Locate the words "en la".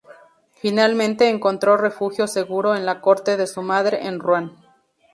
2.75-3.01